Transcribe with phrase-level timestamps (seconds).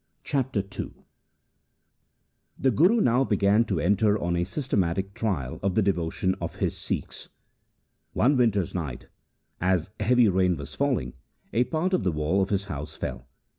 [0.23, 0.93] Chapter II
[2.57, 6.75] The Guru now began to enter on a systematic trial of the devotion of his
[6.75, 7.29] Sikhs.
[8.13, 9.09] One winter's night,
[9.61, 11.13] as heavy rain was falling,
[11.53, 13.27] a part of the wall of his house fell.